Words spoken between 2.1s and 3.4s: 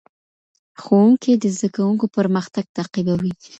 پرمختګ تعقیبوي.